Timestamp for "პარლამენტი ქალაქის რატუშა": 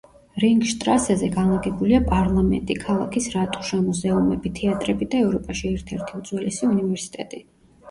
2.13-3.83